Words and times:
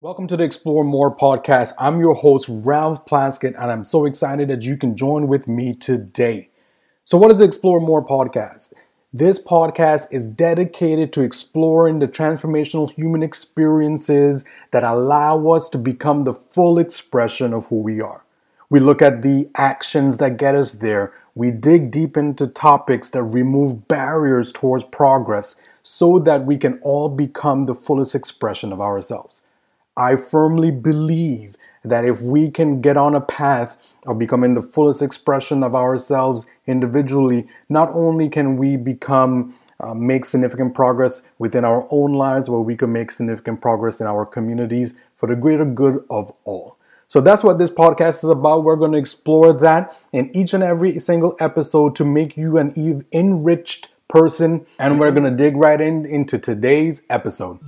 Welcome 0.00 0.28
to 0.28 0.36
the 0.36 0.44
Explore 0.44 0.84
More 0.84 1.12
podcast. 1.12 1.72
I'm 1.76 1.98
your 1.98 2.14
host, 2.14 2.46
Ralph 2.48 3.04
Plaskett, 3.04 3.60
and 3.60 3.68
I'm 3.68 3.82
so 3.82 4.06
excited 4.06 4.46
that 4.46 4.62
you 4.62 4.76
can 4.76 4.96
join 4.96 5.26
with 5.26 5.48
me 5.48 5.74
today. 5.74 6.50
So, 7.04 7.18
what 7.18 7.32
is 7.32 7.38
the 7.38 7.44
Explore 7.44 7.80
More 7.80 8.06
podcast? 8.06 8.74
This 9.12 9.44
podcast 9.44 10.06
is 10.12 10.28
dedicated 10.28 11.12
to 11.14 11.22
exploring 11.22 11.98
the 11.98 12.06
transformational 12.06 12.92
human 12.92 13.24
experiences 13.24 14.44
that 14.70 14.84
allow 14.84 15.48
us 15.48 15.68
to 15.70 15.78
become 15.78 16.22
the 16.22 16.34
full 16.34 16.78
expression 16.78 17.52
of 17.52 17.66
who 17.66 17.80
we 17.80 18.00
are. 18.00 18.24
We 18.70 18.78
look 18.78 19.02
at 19.02 19.22
the 19.22 19.50
actions 19.56 20.18
that 20.18 20.36
get 20.36 20.54
us 20.54 20.74
there. 20.74 21.12
We 21.34 21.50
dig 21.50 21.90
deep 21.90 22.16
into 22.16 22.46
topics 22.46 23.10
that 23.10 23.24
remove 23.24 23.88
barriers 23.88 24.52
towards 24.52 24.84
progress 24.84 25.60
so 25.82 26.20
that 26.20 26.46
we 26.46 26.56
can 26.56 26.78
all 26.82 27.08
become 27.08 27.66
the 27.66 27.74
fullest 27.74 28.14
expression 28.14 28.72
of 28.72 28.80
ourselves. 28.80 29.42
I 29.98 30.14
firmly 30.14 30.70
believe 30.70 31.56
that 31.82 32.04
if 32.04 32.22
we 32.22 32.50
can 32.50 32.80
get 32.80 32.96
on 32.96 33.16
a 33.16 33.20
path 33.20 33.76
of 34.06 34.18
becoming 34.18 34.54
the 34.54 34.62
fullest 34.62 35.02
expression 35.02 35.64
of 35.64 35.74
ourselves 35.74 36.46
individually, 36.66 37.48
not 37.68 37.90
only 37.92 38.28
can 38.28 38.56
we 38.56 38.76
become 38.76 39.58
uh, 39.80 39.94
make 39.94 40.24
significant 40.24 40.74
progress 40.74 41.28
within 41.38 41.64
our 41.64 41.86
own 41.90 42.12
lives, 42.12 42.48
but 42.48 42.62
we 42.62 42.76
can 42.76 42.92
make 42.92 43.10
significant 43.10 43.60
progress 43.60 44.00
in 44.00 44.06
our 44.06 44.24
communities 44.24 44.94
for 45.16 45.28
the 45.28 45.36
greater 45.36 45.64
good 45.64 46.04
of 46.10 46.32
all. 46.44 46.76
So 47.08 47.20
that's 47.20 47.42
what 47.42 47.58
this 47.58 47.70
podcast 47.70 48.22
is 48.22 48.30
about. 48.30 48.64
We're 48.64 48.76
going 48.76 48.92
to 48.92 48.98
explore 48.98 49.52
that 49.52 49.96
in 50.12 50.34
each 50.36 50.54
and 50.54 50.62
every 50.62 50.98
single 51.00 51.36
episode 51.40 51.96
to 51.96 52.04
make 52.04 52.36
you 52.36 52.58
an 52.58 53.04
enriched 53.12 53.88
person. 54.06 54.64
And 54.78 55.00
we're 55.00 55.12
going 55.12 55.30
to 55.30 55.36
dig 55.36 55.56
right 55.56 55.80
in 55.80 56.06
into 56.06 56.38
today's 56.38 57.04
episode. 57.08 57.58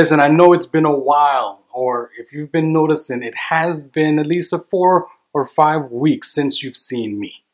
Listen, 0.00 0.18
I 0.18 0.28
know 0.28 0.54
it's 0.54 0.64
been 0.64 0.86
a 0.86 0.98
while, 0.98 1.62
or 1.74 2.10
if 2.18 2.32
you've 2.32 2.50
been 2.50 2.72
noticing, 2.72 3.22
it 3.22 3.34
has 3.34 3.84
been 3.84 4.18
at 4.18 4.26
least 4.26 4.50
a 4.54 4.58
four 4.58 5.08
or 5.34 5.44
five 5.44 5.90
weeks 5.90 6.32
since 6.32 6.62
you've 6.62 6.78
seen 6.78 7.20
me. 7.20 7.44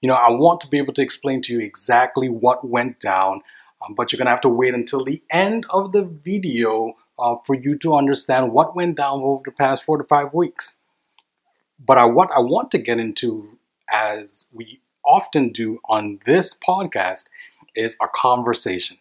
You 0.00 0.06
know, 0.06 0.14
I 0.14 0.30
want 0.30 0.60
to 0.60 0.68
be 0.68 0.78
able 0.78 0.92
to 0.92 1.02
explain 1.02 1.42
to 1.42 1.52
you 1.52 1.58
exactly 1.58 2.28
what 2.28 2.64
went 2.64 3.00
down, 3.00 3.40
um, 3.84 3.96
but 3.96 4.12
you're 4.12 4.24
to 4.24 4.30
have 4.30 4.40
to 4.42 4.48
wait 4.48 4.74
until 4.74 5.04
the 5.04 5.24
end 5.28 5.66
of 5.70 5.90
the 5.90 6.04
video 6.04 6.92
uh, 7.18 7.34
for 7.44 7.56
you 7.56 7.76
to 7.78 7.96
understand 7.96 8.52
what 8.52 8.76
went 8.76 8.96
down 8.96 9.20
over 9.20 9.42
the 9.44 9.50
past 9.50 9.82
four 9.82 9.98
to 9.98 10.04
five 10.04 10.32
weeks. 10.32 10.78
But 11.84 11.98
I, 11.98 12.04
what 12.04 12.30
I 12.30 12.38
want 12.38 12.70
to 12.70 12.78
get 12.78 13.00
into, 13.00 13.58
as 13.92 14.48
we 14.52 14.82
often 15.04 15.48
do 15.48 15.80
on 15.88 16.20
this 16.26 16.56
podcast, 16.56 17.28
is 17.74 17.96
a 18.00 18.06
conversation. 18.06 18.98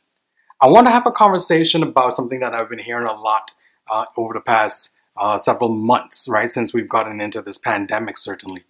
I 0.60 0.68
want 0.68 0.88
to 0.88 0.92
have 0.92 1.06
a 1.06 1.12
conversation 1.12 1.84
about 1.84 2.16
something 2.16 2.40
that 2.40 2.56
I've 2.56 2.70
been 2.70 2.80
hearing 2.80 3.08
a 3.08 3.14
lot 3.14 3.52
uh, 3.88 4.06
over 4.16 4.34
the 4.34 4.42
past 4.42 4.96
uh, 5.16 5.38
several 5.38 5.70
months, 5.70 6.28
right? 6.28 6.50
Since 6.50 6.74
we've 6.74 6.90
gotten 6.90 7.22
into 7.22 7.42
this 7.44 7.60
pandemic, 7.60 8.18
certainly. 8.18 8.64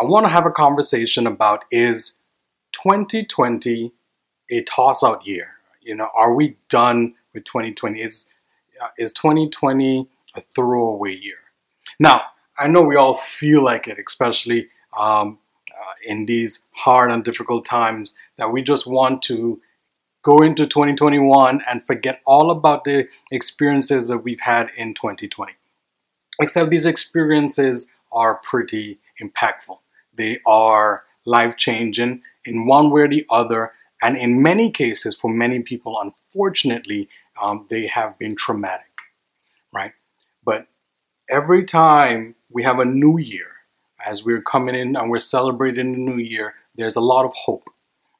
I 0.00 0.04
want 0.04 0.24
to 0.24 0.30
have 0.30 0.46
a 0.46 0.52
conversation 0.52 1.26
about 1.26 1.64
is 1.70 2.18
2020 2.72 3.92
a 4.50 4.62
toss 4.62 5.02
out 5.02 5.26
year? 5.26 5.54
You 5.80 5.96
know, 5.96 6.10
are 6.14 6.32
we 6.32 6.56
done 6.68 7.14
with 7.34 7.44
2020? 7.44 8.00
Is, 8.00 8.32
uh, 8.80 8.88
is 8.96 9.12
2020 9.12 10.08
a 10.36 10.40
throwaway 10.40 11.16
year? 11.16 11.38
Now, 11.98 12.22
I 12.56 12.68
know 12.68 12.82
we 12.82 12.96
all 12.96 13.14
feel 13.14 13.64
like 13.64 13.88
it, 13.88 13.98
especially 14.06 14.68
um, 14.98 15.40
uh, 15.70 15.94
in 16.06 16.26
these 16.26 16.68
hard 16.72 17.10
and 17.10 17.24
difficult 17.24 17.64
times, 17.64 18.16
that 18.36 18.52
we 18.52 18.62
just 18.62 18.86
want 18.86 19.22
to 19.22 19.60
go 20.22 20.40
into 20.40 20.66
2021 20.66 21.60
and 21.68 21.86
forget 21.86 22.20
all 22.24 22.50
about 22.50 22.84
the 22.84 23.08
experiences 23.30 24.08
that 24.08 24.18
we've 24.18 24.40
had 24.40 24.70
in 24.76 24.94
2020. 24.94 25.52
Except 26.40 26.70
these 26.70 26.86
experiences 26.86 27.92
are 28.12 28.36
pretty 28.36 28.98
impactful. 29.20 29.78
They 30.14 30.38
are 30.46 31.04
life 31.24 31.56
changing 31.56 32.22
in 32.44 32.66
one 32.66 32.90
way 32.90 33.02
or 33.02 33.08
the 33.08 33.26
other. 33.30 33.72
And 34.02 34.16
in 34.16 34.42
many 34.42 34.70
cases, 34.70 35.16
for 35.16 35.30
many 35.30 35.62
people, 35.62 35.98
unfortunately, 36.00 37.08
um, 37.40 37.66
they 37.70 37.86
have 37.86 38.18
been 38.18 38.36
traumatic, 38.36 39.00
right? 39.72 39.92
But 40.44 40.66
every 41.28 41.64
time 41.64 42.34
we 42.50 42.62
have 42.62 42.78
a 42.78 42.84
new 42.84 43.18
year, 43.18 43.48
as 44.04 44.24
we're 44.24 44.42
coming 44.42 44.74
in 44.74 44.96
and 44.96 45.10
we're 45.10 45.20
celebrating 45.20 45.92
the 45.92 45.98
new 45.98 46.18
year, 46.18 46.54
there's 46.74 46.96
a 46.96 47.00
lot 47.00 47.24
of 47.24 47.32
hope. 47.34 47.68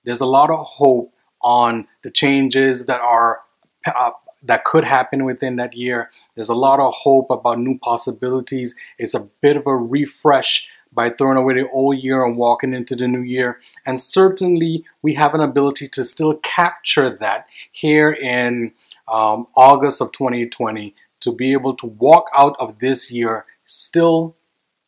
There's 0.05 0.21
a 0.21 0.27
lot 0.27 0.51
of 0.51 0.65
hope 0.65 1.12
on 1.43 1.89
the 2.03 2.11
changes 2.11 2.87
that 2.87 3.01
are 3.01 3.41
uh, 3.87 4.13
that 4.45 4.65
could 4.65 4.85
happen 4.85 5.25
within 5.25 5.57
that 5.57 5.75
year. 5.75 6.11
There's 6.35 6.49
a 6.49 6.55
lot 6.55 6.81
of 6.81 6.93
hope 6.95 7.27
about 7.31 7.59
new 7.59 7.79
possibilities. 7.79 8.75
It's 8.99 9.15
a 9.15 9.29
bit 9.41 9.57
of 9.57 9.67
a 9.67 9.77
refresh 9.77 10.69
by 10.93 11.09
throwing 11.09 11.39
away 11.39 11.55
the 11.55 11.69
old 11.71 11.99
year 11.99 12.25
and 12.25 12.37
walking 12.37 12.75
into 12.75 12.95
the 12.95 13.09
new 13.09 13.23
year. 13.23 13.61
And 13.87 13.99
certainly, 13.99 14.85
we 15.01 15.15
have 15.15 15.35
an 15.35 15.41
ability 15.41 15.89
to 15.89 16.05
still 16.05 16.37
capture 16.39 17.09
that 17.09 17.47
here 17.71 18.13
in 18.13 18.73
um, 19.09 19.47
August 19.57 20.01
of 20.01 20.13
2020 20.13 20.95
to 21.21 21.33
be 21.33 21.53
able 21.53 21.75
to 21.77 21.87
walk 21.87 22.27
out 22.37 22.57
of 22.59 22.81
this 22.81 23.11
year 23.11 23.47
still 23.65 24.37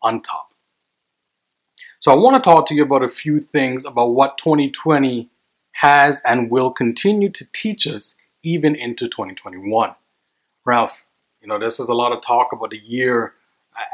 on 0.03 0.21
top. 0.21 0.53
So, 2.01 2.13
I 2.13 2.17
want 2.17 2.43
to 2.43 2.51
talk 2.51 2.67
to 2.67 2.75
you 2.75 2.83
about 2.83 3.03
a 3.03 3.09
few 3.09 3.39
things 3.39 3.85
about 3.87 4.09
what 4.09 4.37
2020 4.37 5.31
has 5.75 6.23
and 6.27 6.51
will 6.51 6.71
continue 6.71 7.29
to 7.31 7.51
teach 7.53 7.87
us 7.87 8.19
even 8.43 8.75
into 8.75 9.09
2021. 9.09 9.95
Ralph, 10.65 11.07
you 11.41 11.49
know, 11.49 11.59
this 11.59 11.79
is 11.79 11.89
a 11.89 11.95
lot 11.95 12.13
of 12.13 12.23
talk 12.23 12.53
about 12.53 12.71
the 12.71 12.79
year 12.79 13.35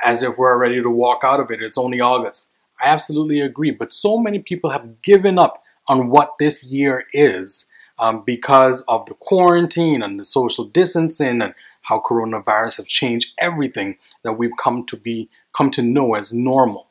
as 0.05 0.23
if 0.23 0.37
we're 0.37 0.59
ready 0.59 0.83
to 0.83 0.91
walk 0.91 1.23
out 1.25 1.41
of 1.41 1.51
it. 1.51 1.63
It's 1.63 1.79
only 1.79 2.01
August. 2.01 2.53
I 2.81 2.89
absolutely 2.89 3.41
agree. 3.41 3.71
But 3.71 3.93
so 3.93 4.19
many 4.19 4.39
people 4.39 4.71
have 4.71 5.03
given 5.03 5.39
up 5.39 5.63
on 5.89 6.11
what 6.11 6.39
this 6.39 6.65
year 6.65 7.07
is 7.13 7.69
um, 7.99 8.23
because 8.25 8.83
of 8.83 9.07
the 9.07 9.15
quarantine 9.15 10.03
and 10.03 10.19
the 10.19 10.25
social 10.25 10.65
distancing 10.65 11.43
and 11.43 11.55
how 11.83 12.01
coronavirus 12.01 12.77
have 12.77 12.87
changed 12.87 13.33
everything 13.39 13.97
that 14.23 14.35
we've 14.35 14.57
come 14.59 14.85
to 14.87 14.97
be 14.97 15.29
come 15.53 15.71
to 15.73 15.83
know 15.83 16.15
as 16.15 16.33
normal. 16.33 16.90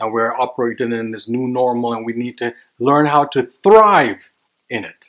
Now 0.00 0.10
we're 0.10 0.32
operating 0.32 0.92
in 0.92 1.10
this 1.10 1.28
new 1.28 1.46
normal 1.46 1.92
and 1.92 2.06
we 2.06 2.14
need 2.14 2.38
to 2.38 2.54
learn 2.78 3.06
how 3.06 3.26
to 3.26 3.42
thrive 3.42 4.30
in 4.68 4.84
it. 4.84 5.06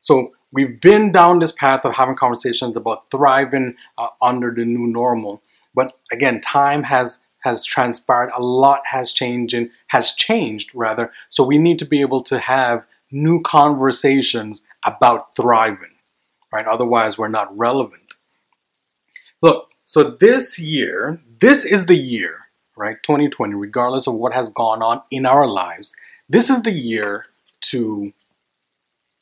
So 0.00 0.32
we've 0.52 0.80
been 0.80 1.10
down 1.10 1.40
this 1.40 1.52
path 1.52 1.84
of 1.84 1.94
having 1.94 2.14
conversations 2.14 2.76
about 2.76 3.10
thriving 3.10 3.74
uh, 3.98 4.08
under 4.22 4.54
the 4.54 4.64
new 4.64 4.86
normal. 4.86 5.42
But 5.74 5.98
again, 6.12 6.40
time 6.40 6.84
has 6.84 7.24
has 7.40 7.66
transpired. 7.66 8.30
A 8.34 8.42
lot 8.42 8.80
has 8.86 9.12
changed 9.12 9.52
and 9.52 9.70
has 9.88 10.14
changed 10.14 10.74
rather. 10.74 11.12
So 11.28 11.44
we 11.44 11.58
need 11.58 11.78
to 11.80 11.84
be 11.84 12.00
able 12.00 12.22
to 12.22 12.38
have 12.38 12.86
new 13.10 13.42
conversations 13.42 14.64
about 14.82 15.36
thriving, 15.36 15.96
right? 16.50 16.66
Otherwise, 16.66 17.18
we're 17.18 17.28
not 17.28 17.54
relevant. 17.56 18.14
Look, 19.42 19.72
so 19.84 20.04
this 20.04 20.58
year, 20.58 21.20
this 21.40 21.66
is 21.66 21.84
the 21.84 21.98
year 21.98 22.43
right? 22.76 22.96
2020, 23.02 23.54
regardless 23.54 24.06
of 24.06 24.14
what 24.14 24.32
has 24.32 24.48
gone 24.48 24.82
on 24.82 25.02
in 25.10 25.26
our 25.26 25.46
lives, 25.46 25.94
this 26.28 26.50
is 26.50 26.62
the 26.62 26.72
year 26.72 27.26
to 27.62 28.12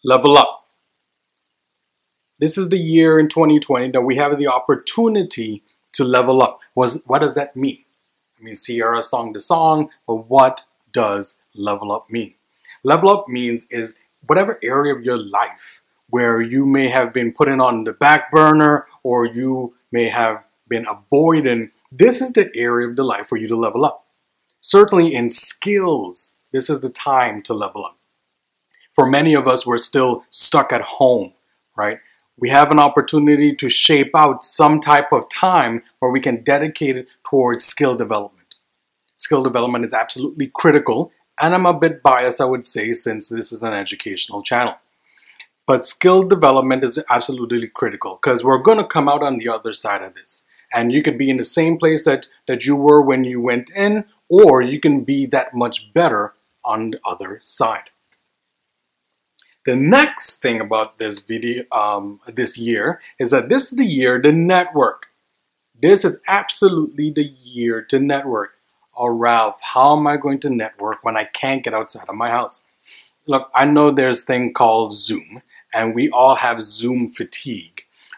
level 0.04 0.36
up. 0.36 0.66
This 2.38 2.58
is 2.58 2.70
the 2.70 2.78
year 2.78 3.18
in 3.18 3.28
2020 3.28 3.90
that 3.92 4.02
we 4.02 4.16
have 4.16 4.38
the 4.38 4.48
opportunity 4.48 5.62
to 5.92 6.04
level 6.04 6.42
up. 6.42 6.60
Was 6.74 7.02
what 7.06 7.20
does 7.20 7.34
that 7.36 7.54
mean? 7.54 7.84
I 8.40 8.44
mean, 8.44 8.54
Sierra 8.54 9.02
song 9.02 9.32
to 9.34 9.40
song, 9.40 9.90
but 10.06 10.28
what 10.28 10.64
does 10.92 11.42
level 11.54 11.92
up 11.92 12.10
mean? 12.10 12.34
Level 12.82 13.10
up 13.10 13.28
means 13.28 13.68
is 13.70 14.00
whatever 14.26 14.58
area 14.62 14.94
of 14.94 15.04
your 15.04 15.18
life 15.18 15.82
where 16.08 16.40
you 16.40 16.66
may 16.66 16.88
have 16.88 17.12
been 17.12 17.32
putting 17.32 17.60
on 17.60 17.84
the 17.84 17.92
back 17.92 18.30
burner 18.30 18.86
or 19.02 19.26
you 19.26 19.74
may 19.92 20.08
have 20.08 20.44
been 20.68 20.84
avoiding 20.86 21.70
this 21.94 22.22
is 22.22 22.32
the 22.32 22.50
area 22.54 22.88
of 22.88 22.96
the 22.96 23.04
life 23.04 23.26
for 23.26 23.36
you 23.36 23.46
to 23.48 23.56
level 23.56 23.84
up. 23.84 24.06
Certainly 24.62 25.14
in 25.14 25.30
skills, 25.30 26.36
this 26.50 26.70
is 26.70 26.80
the 26.80 26.88
time 26.88 27.42
to 27.42 27.52
level 27.52 27.84
up. 27.84 27.98
For 28.90 29.06
many 29.06 29.34
of 29.34 29.46
us, 29.46 29.66
we're 29.66 29.78
still 29.78 30.24
stuck 30.30 30.72
at 30.72 30.82
home, 30.82 31.34
right? 31.76 31.98
We 32.38 32.48
have 32.48 32.70
an 32.70 32.78
opportunity 32.78 33.54
to 33.56 33.68
shape 33.68 34.12
out 34.14 34.42
some 34.42 34.80
type 34.80 35.12
of 35.12 35.28
time 35.28 35.82
where 35.98 36.10
we 36.10 36.20
can 36.20 36.42
dedicate 36.42 36.96
it 36.96 37.08
towards 37.24 37.64
skill 37.64 37.94
development. 37.94 38.54
Skill 39.16 39.42
development 39.42 39.84
is 39.84 39.92
absolutely 39.92 40.46
critical, 40.46 41.12
and 41.40 41.54
I'm 41.54 41.66
a 41.66 41.78
bit 41.78 42.02
biased, 42.02 42.40
I 42.40 42.46
would 42.46 42.64
say, 42.64 42.92
since 42.94 43.28
this 43.28 43.52
is 43.52 43.62
an 43.62 43.74
educational 43.74 44.42
channel. 44.42 44.76
But 45.66 45.84
skill 45.84 46.22
development 46.22 46.84
is 46.84 47.02
absolutely 47.10 47.68
critical 47.68 48.18
because 48.20 48.42
we're 48.42 48.62
going 48.62 48.78
to 48.78 48.86
come 48.86 49.08
out 49.08 49.22
on 49.22 49.38
the 49.38 49.48
other 49.48 49.74
side 49.74 50.02
of 50.02 50.14
this. 50.14 50.46
And 50.72 50.92
you 50.92 51.02
could 51.02 51.18
be 51.18 51.30
in 51.30 51.36
the 51.36 51.44
same 51.44 51.78
place 51.78 52.04
that, 52.04 52.26
that 52.46 52.66
you 52.66 52.76
were 52.76 53.02
when 53.02 53.24
you 53.24 53.40
went 53.40 53.70
in, 53.76 54.04
or 54.28 54.62
you 54.62 54.80
can 54.80 55.04
be 55.04 55.26
that 55.26 55.54
much 55.54 55.92
better 55.92 56.34
on 56.64 56.92
the 56.92 57.00
other 57.04 57.38
side. 57.42 57.90
The 59.64 59.76
next 59.76 60.42
thing 60.42 60.60
about 60.60 60.98
this 60.98 61.20
video, 61.20 61.64
um, 61.70 62.20
this 62.26 62.58
year, 62.58 63.00
is 63.18 63.30
that 63.30 63.48
this 63.48 63.70
is 63.70 63.78
the 63.78 63.86
year 63.86 64.20
to 64.20 64.32
network. 64.32 65.08
This 65.80 66.04
is 66.04 66.20
absolutely 66.26 67.10
the 67.10 67.32
year 67.42 67.82
to 67.82 67.98
network. 68.00 68.54
Oh, 68.96 69.08
Ralph, 69.08 69.60
how 69.60 69.96
am 69.96 70.06
I 70.06 70.16
going 70.16 70.40
to 70.40 70.50
network 70.50 71.04
when 71.04 71.16
I 71.16 71.24
can't 71.24 71.64
get 71.64 71.74
outside 71.74 72.08
of 72.08 72.14
my 72.14 72.30
house? 72.30 72.66
Look, 73.26 73.50
I 73.54 73.64
know 73.64 73.90
there's 73.90 74.24
thing 74.24 74.52
called 74.52 74.92
Zoom, 74.92 75.42
and 75.72 75.94
we 75.94 76.10
all 76.10 76.34
have 76.36 76.60
Zoom 76.60 77.10
fatigue, 77.10 77.71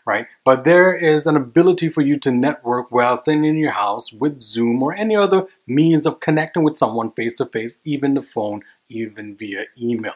right? 0.06 0.26
But 0.44 0.64
there 0.64 0.94
is 0.94 1.26
an 1.26 1.36
ability 1.36 1.88
for 1.88 2.02
you 2.02 2.18
to 2.20 2.30
network 2.30 2.90
while 2.90 3.16
staying 3.16 3.44
in 3.44 3.56
your 3.56 3.72
house 3.72 4.12
with 4.12 4.40
Zoom 4.40 4.82
or 4.82 4.94
any 4.94 5.16
other 5.16 5.46
means 5.66 6.06
of 6.06 6.20
connecting 6.20 6.62
with 6.62 6.76
someone 6.76 7.12
face 7.12 7.38
to 7.38 7.46
face, 7.46 7.78
even 7.84 8.14
the 8.14 8.22
phone, 8.22 8.62
even 8.88 9.36
via 9.36 9.66
email 9.80 10.14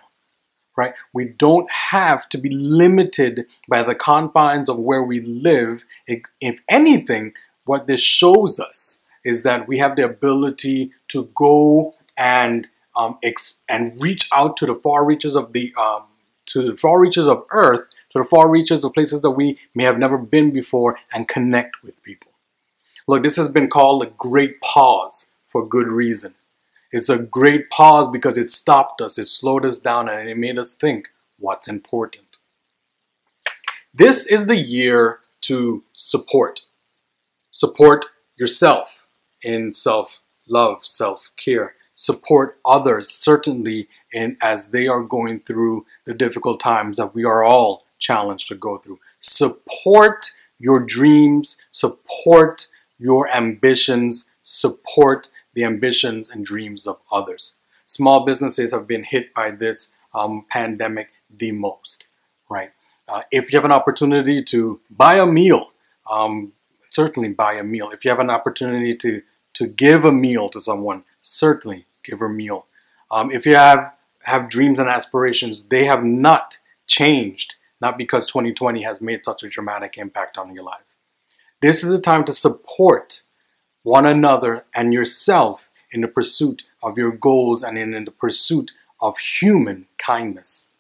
right? 0.79 0.95
We 1.13 1.25
don't 1.25 1.69
have 1.71 2.29
to 2.31 2.39
be 2.39 2.51
limited 2.51 3.47
by 3.69 3.83
the 3.83 3.97
confines 3.97 4.69
of 4.69 4.79
where 4.79 5.03
we 5.03 5.21
live. 5.21 5.85
If 6.07 6.61
anything, 6.69 7.33
what 7.65 7.89
this 7.89 8.01
shows 8.01 8.61
us 8.61 9.03
is 9.25 9.43
that 9.43 9.67
we 9.67 9.79
have 9.79 9.97
the 9.97 10.05
ability 10.05 10.93
to 11.09 11.31
go 11.35 11.95
and 12.17 12.69
um, 12.97 13.19
ex- 13.23 13.63
and 13.69 14.01
reach 14.01 14.29
out 14.33 14.57
to 14.59 14.67
the 14.67 14.75
far 14.77 15.05
reaches 15.05 15.37
of 15.37 15.53
the 15.53 15.75
um, 15.77 16.05
to 16.47 16.63
the 16.63 16.77
far 16.77 16.99
reaches 16.99 17.27
of 17.27 17.45
Earth, 17.51 17.89
the 18.19 18.25
far 18.25 18.51
reaches 18.51 18.85
of 18.85 18.95
places 18.95 19.23
that 19.23 19.33
we 19.33 19.59
may 19.75 19.85
have 19.85 19.99
never 19.99 20.19
been 20.19 20.51
before, 20.51 20.99
and 21.13 21.29
connect 21.29 21.83
with 21.83 22.03
people. 22.03 22.33
Look, 23.07 23.23
this 23.23 23.37
has 23.37 23.51
been 23.51 23.71
called 23.71 24.03
a 24.03 24.13
great 24.17 24.61
pause 24.61 25.33
for 25.47 25.67
good 25.67 25.89
reason. 25.89 26.35
It's 26.91 27.09
a 27.09 27.23
great 27.23 27.71
pause 27.71 28.09
because 28.09 28.39
it 28.39 28.51
stopped 28.51 29.01
us, 29.01 29.19
it 29.19 29.27
slowed 29.27 29.65
us 29.65 29.79
down, 29.79 30.09
and 30.09 30.29
it 30.29 30.37
made 30.37 30.59
us 30.59 30.75
think 30.75 31.09
what's 31.39 31.69
important. 31.69 32.39
This 33.95 34.27
is 34.27 34.47
the 34.47 34.57
year 34.57 35.21
to 35.43 35.85
support. 35.95 36.61
Support 37.51 38.07
yourself 38.37 39.09
in 39.43 39.73
self 39.73 40.21
love, 40.47 40.85
self 40.85 41.31
care. 41.37 41.75
Support 41.95 42.59
others, 42.65 43.11
certainly, 43.11 43.89
in, 44.13 44.37
as 44.41 44.71
they 44.71 44.87
are 44.87 45.03
going 45.03 45.41
through 45.41 45.85
the 46.05 46.15
difficult 46.15 46.61
times 46.61 46.97
that 46.99 47.15
we 47.15 47.25
are 47.25 47.43
all 47.43 47.85
challenged 47.99 48.49
to 48.49 48.55
go 48.55 48.79
through. 48.79 49.01
Support 49.21 50.33
your 50.59 50.81
dreams, 50.81 51.61
support 51.71 52.69
your 52.99 53.29
ambitions, 53.29 54.31
support 54.43 55.29
the 55.55 55.65
ambitions 55.65 56.31
and 56.31 56.45
dreams 56.45 56.87
of 56.87 57.01
others. 57.13 57.57
Small 57.87 58.25
businesses 58.25 58.73
have 58.73 58.87
been 58.87 59.05
hit 59.05 59.33
by 59.35 59.51
this 59.51 59.95
um, 60.15 60.45
pandemic 60.51 61.11
the 61.31 61.53
most, 61.53 62.09
right? 62.51 62.71
Uh, 63.09 63.23
if 63.31 63.51
you 63.51 63.57
have 63.57 63.65
an 63.65 63.73
opportunity 63.73 64.43
to 64.43 64.81
buy 64.91 65.15
a 65.19 65.27
meal, 65.27 65.71
um, 66.11 66.53
certainly 66.91 67.33
buy 67.33 67.55
a 67.55 67.63
meal. 67.63 67.91
If 67.91 68.05
you 68.05 68.11
have 68.11 68.21
an 68.21 68.31
opportunity 68.31 68.95
to 68.97 69.23
to 69.55 69.67
give 69.67 70.05
a 70.05 70.13
meal 70.13 70.49
to 70.51 70.61
someone, 70.61 71.03
certainly 71.21 71.87
give 72.05 72.23
a 72.23 72.29
meal. 72.29 72.67
Um, 73.11 73.31
if 73.31 73.47
you 73.47 73.55
have 73.57 73.93
have 74.25 74.49
dreams 74.49 74.79
and 74.79 74.89
aspirations, 74.89 75.67
they 75.67 75.87
have 75.87 76.05
not 76.05 76.59
changed, 76.87 77.55
not 77.81 77.99
because 77.99 78.27
2020 78.27 78.83
has 78.83 79.01
made 79.01 79.25
such 79.25 79.43
a 79.43 79.49
dramatic 79.49 79.97
impact 79.97 80.39
on 80.39 80.55
your 80.55 80.65
life. 80.65 80.97
This 81.61 81.83
is 81.83 81.91
the 81.91 82.01
time 82.01 82.25
to 82.25 82.33
support 82.33 83.23
one 83.83 84.07
another 84.07 84.65
and 84.75 84.93
yourself 84.93 85.71
in 85.91 86.01
the 86.01 86.09
pursuit 86.09 86.65
of 86.83 86.99
your 86.99 87.13
goals 87.13 87.63
and 87.63 87.79
in 87.79 88.05
the 88.05 88.11
pursuit 88.11 88.73
of 89.01 89.19
human 89.19 89.87
kindness. 89.97 90.71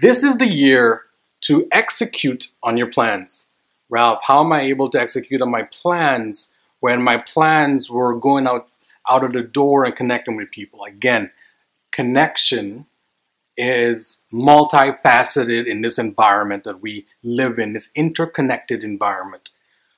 This 0.00 0.22
is 0.22 0.38
the 0.38 0.48
year 0.48 1.04
to 1.42 1.68
execute 1.72 2.48
on 2.62 2.76
your 2.76 2.90
plans. 2.90 3.50
Ralph, 3.88 4.20
how 4.24 4.44
am 4.44 4.52
I 4.52 4.60
able 4.62 4.90
to 4.90 5.00
execute 5.00 5.40
on 5.40 5.50
my 5.50 5.62
plans 5.62 6.54
when 6.80 7.02
my 7.02 7.16
plans 7.16 7.90
were 7.90 8.14
going 8.14 8.46
out, 8.46 8.68
out 9.08 9.24
of 9.24 9.32
the 9.32 9.42
door 9.42 9.84
and 9.84 9.96
connecting 9.96 10.36
with 10.36 10.50
people? 10.50 10.84
Again, 10.84 11.30
connection 11.90 12.86
is 13.58 14.22
multifaceted 14.32 15.66
in 15.66 15.82
this 15.82 15.98
environment 15.98 16.62
that 16.64 16.80
we 16.80 17.06
live 17.24 17.58
in, 17.58 17.72
this 17.72 17.90
interconnected 17.96 18.84
environment 18.84 19.50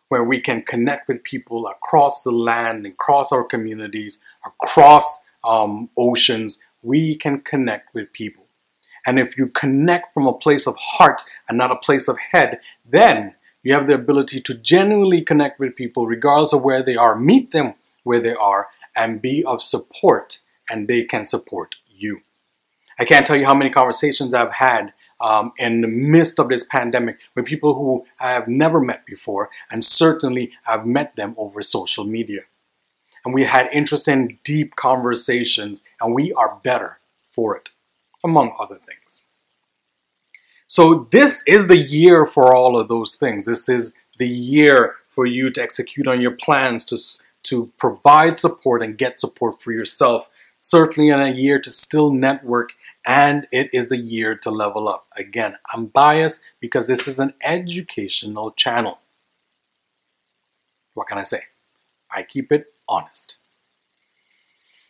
where 0.08 0.24
we 0.24 0.40
can 0.40 0.62
connect 0.62 1.06
with 1.06 1.22
people 1.22 1.68
across 1.68 2.22
the 2.22 2.32
land, 2.32 2.84
across 2.86 3.30
our 3.30 3.44
communities, 3.44 4.20
across 4.44 5.24
um, 5.44 5.88
oceans. 5.96 6.60
We 6.82 7.14
can 7.14 7.42
connect 7.42 7.94
with 7.94 8.12
people. 8.12 8.46
And 9.06 9.18
if 9.18 9.38
you 9.38 9.46
connect 9.46 10.12
from 10.12 10.26
a 10.26 10.32
place 10.32 10.66
of 10.66 10.76
heart 10.78 11.22
and 11.48 11.56
not 11.56 11.70
a 11.70 11.76
place 11.76 12.08
of 12.08 12.18
head, 12.32 12.60
then 12.84 13.36
you 13.62 13.74
have 13.74 13.86
the 13.86 13.94
ability 13.94 14.40
to 14.40 14.54
genuinely 14.54 15.22
connect 15.22 15.60
with 15.60 15.76
people 15.76 16.06
regardless 16.06 16.52
of 16.52 16.62
where 16.62 16.82
they 16.82 16.96
are, 16.96 17.14
meet 17.14 17.52
them 17.52 17.74
where 18.02 18.20
they 18.20 18.34
are, 18.34 18.68
and 18.96 19.22
be 19.22 19.44
of 19.44 19.62
support, 19.62 20.40
and 20.68 20.88
they 20.88 21.04
can 21.04 21.24
support 21.24 21.76
you. 21.88 22.22
I 23.00 23.06
can't 23.06 23.26
tell 23.26 23.36
you 23.36 23.46
how 23.46 23.54
many 23.54 23.70
conversations 23.70 24.34
I've 24.34 24.52
had 24.52 24.92
um, 25.22 25.52
in 25.56 25.80
the 25.80 25.88
midst 25.88 26.38
of 26.38 26.50
this 26.50 26.64
pandemic 26.64 27.18
with 27.34 27.46
people 27.46 27.72
who 27.74 28.04
I 28.20 28.32
have 28.32 28.46
never 28.46 28.78
met 28.78 29.06
before, 29.06 29.48
and 29.70 29.82
certainly 29.82 30.52
I've 30.66 30.84
met 30.84 31.16
them 31.16 31.34
over 31.38 31.62
social 31.62 32.04
media. 32.04 32.42
And 33.24 33.32
we 33.32 33.44
had 33.44 33.70
interesting, 33.72 34.38
deep 34.44 34.76
conversations, 34.76 35.82
and 35.98 36.14
we 36.14 36.34
are 36.34 36.60
better 36.62 36.98
for 37.26 37.56
it, 37.56 37.70
among 38.22 38.54
other 38.60 38.76
things. 38.76 39.24
So, 40.66 41.08
this 41.10 41.42
is 41.46 41.68
the 41.68 41.78
year 41.78 42.26
for 42.26 42.54
all 42.54 42.78
of 42.78 42.88
those 42.88 43.14
things. 43.14 43.46
This 43.46 43.66
is 43.70 43.94
the 44.18 44.28
year 44.28 44.96
for 45.08 45.24
you 45.24 45.50
to 45.50 45.62
execute 45.62 46.06
on 46.06 46.20
your 46.20 46.32
plans 46.32 46.84
to, 46.86 46.98
to 47.44 47.72
provide 47.78 48.38
support 48.38 48.82
and 48.82 48.98
get 48.98 49.18
support 49.18 49.62
for 49.62 49.72
yourself. 49.72 50.28
Certainly, 50.58 51.08
in 51.08 51.18
a 51.18 51.30
year 51.30 51.58
to 51.58 51.70
still 51.70 52.12
network 52.12 52.72
and 53.06 53.46
it 53.50 53.70
is 53.72 53.88
the 53.88 53.98
year 53.98 54.34
to 54.36 54.50
level 54.50 54.88
up. 54.88 55.06
Again, 55.16 55.56
I'm 55.72 55.86
biased 55.86 56.44
because 56.60 56.88
this 56.88 57.08
is 57.08 57.18
an 57.18 57.34
educational 57.42 58.50
channel. 58.52 58.98
What 60.94 61.06
can 61.06 61.18
I 61.18 61.22
say? 61.22 61.42
I 62.10 62.22
keep 62.22 62.52
it 62.52 62.66
honest. 62.88 63.36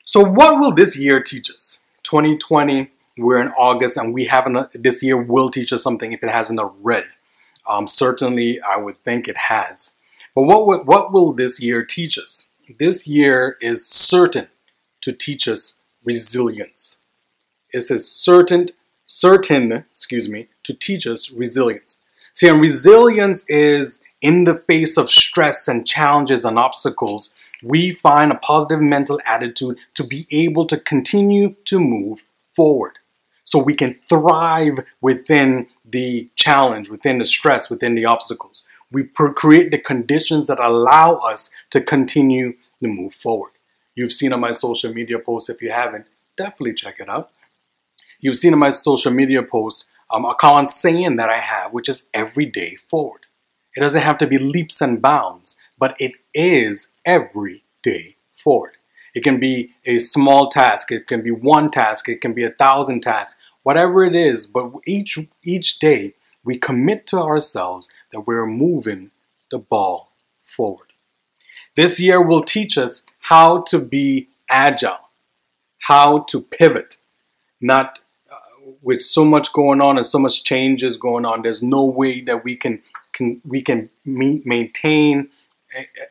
So, 0.05 0.25
what 0.25 0.59
will 0.59 0.73
this 0.73 0.99
year 0.99 1.23
teach 1.23 1.51
us? 1.51 1.83
2020, 2.03 2.91
we're 3.17 3.41
in 3.41 3.49
August, 3.49 3.97
and 3.97 4.13
we 4.13 4.25
haven't, 4.25 4.71
this 4.75 5.03
year 5.03 5.17
will 5.17 5.51
teach 5.51 5.73
us 5.73 5.83
something 5.83 6.13
if 6.13 6.25
it 6.25 6.31
hasn't 6.31 6.59
already. 6.59 7.07
Um, 7.69 7.87
certainly, 7.87 8.61
I 8.61 8.79
would 8.79 8.99
think 8.99 9.29
it 9.29 9.37
has. 9.37 9.99
But 10.35 10.43
what, 10.43 10.87
what 10.87 11.13
will 11.13 11.33
this 11.33 11.61
year 11.63 11.85
teach 11.85 12.19
us? 12.19 12.49
This 12.79 13.07
year 13.07 13.57
is 13.61 13.87
certain 13.87 14.49
to 15.03 15.13
teach 15.13 15.47
us 15.47 15.81
resilience 16.05 17.00
is 17.73 17.91
a 17.91 17.99
certain 17.99 18.67
certain 19.07 19.73
excuse 19.73 20.29
me 20.29 20.49
to 20.63 20.73
teach 20.75 21.07
us 21.07 21.31
resilience. 21.31 22.07
See 22.33 22.49
and 22.49 22.61
resilience 22.61 23.49
is 23.49 24.03
in 24.21 24.45
the 24.45 24.55
face 24.55 24.97
of 24.97 25.11
stress 25.11 25.67
and 25.67 25.87
challenges 25.87 26.45
and 26.45 26.59
obstacles 26.59 27.35
we 27.63 27.93
find 27.93 28.33
a 28.33 28.37
positive 28.37 28.81
mental 28.81 29.21
attitude 29.27 29.79
to 29.95 30.05
be 30.05 30.27
able 30.31 30.67
to 30.67 30.79
continue 30.79 31.57
to 31.67 31.79
move 31.79 32.25
forward. 32.55 32.99
So 33.45 33.63
we 33.63 33.75
can 33.75 33.95
thrive 33.95 34.81
within 35.01 35.67
the 35.85 36.31
challenge 36.37 36.89
within 36.89 37.19
the 37.19 37.27
stress 37.27 37.69
within 37.69 37.95
the 37.95 38.05
obstacles. 38.05 38.63
We 38.93 39.05
create 39.05 39.71
the 39.71 39.79
conditions 39.79 40.47
that 40.47 40.61
allow 40.61 41.17
us 41.17 41.51
to 41.71 41.81
continue 41.81 42.55
to 42.81 42.89
move 42.89 43.13
forward. 43.13 43.53
You've 43.95 44.13
seen 44.13 44.33
on 44.33 44.41
my 44.41 44.53
social 44.53 44.93
media 44.93 45.19
posts 45.19 45.51
if 45.51 45.61
you 45.63 45.73
haven't 45.73 46.07
definitely 46.37 46.75
check 46.75 47.01
it 47.01 47.09
out 47.09 47.31
You've 48.21 48.37
seen 48.37 48.53
in 48.53 48.59
my 48.59 48.71
social 48.71 49.13
media 49.13 49.43
posts 49.43 49.89
um, 50.11 50.25
a 50.25 50.35
common 50.35 50.67
saying 50.67 51.17
that 51.17 51.31
I 51.31 51.39
have, 51.39 51.73
which 51.73 51.89
is 51.89 52.09
every 52.13 52.47
day 52.47 52.77
forward. 52.77 53.27
It 53.77 53.81
doesn't 53.81 54.03
have 54.03 54.19
to 54.19 54.27
be 54.27 54.39
leaps 54.39 54.81
and 54.81 55.01
bounds, 55.01 55.59
but 55.79 55.97
it 55.99 56.17
is 56.35 56.91
every 57.05 57.65
day 57.83 58.17
forward. 58.33 58.77
It 59.15 59.25
can 59.25 59.41
be 59.41 59.73
a 59.85 59.99
small 59.99 60.49
task, 60.49 60.93
it 60.93 61.07
can 61.07 61.23
be 61.23 61.31
one 61.31 61.71
task, 61.71 62.09
it 62.09 62.21
can 62.21 62.33
be 62.33 62.45
a 62.45 62.51
thousand 62.51 63.01
tasks, 63.01 63.39
whatever 63.63 64.05
it 64.05 64.15
is, 64.15 64.47
but 64.47 64.71
each 64.87 65.19
each 65.43 65.79
day 65.79 66.15
we 66.45 66.59
commit 66.59 67.07
to 67.09 67.19
ourselves 67.19 67.91
that 68.13 68.27
we're 68.27 68.47
moving 68.47 69.11
the 69.51 69.59
ball 69.59 70.13
forward. 70.43 70.93
This 71.77 72.01
year 72.01 72.23
will 72.23 72.43
teach 72.43 72.77
us 72.79 73.05
how 73.21 73.63
to 73.63 73.79
be 73.79 74.29
agile, 74.49 75.11
how 75.81 76.21
to 76.21 76.41
pivot, 76.41 76.97
not 77.61 78.01
with 78.83 79.01
so 79.01 79.25
much 79.25 79.53
going 79.53 79.81
on 79.81 79.97
and 79.97 80.07
so 80.07 80.19
much 80.19 80.45
changes 80.45 80.97
going 80.97 81.25
on, 81.25 81.43
there's 81.43 81.63
no 81.63 81.85
way 81.85 82.21
that 82.23 82.45
we 82.45 82.57
can 82.57 82.83
can 83.13 83.41
we 83.45 83.63
can 83.63 83.91
meet, 84.05 84.47
maintain 84.47 85.31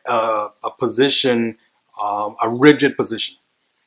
a, 0.06 0.48
a, 0.64 0.70
position, 0.78 1.56
um, 2.02 2.36
a 2.42 2.48
rigid 2.48 2.96
position. 2.96 3.36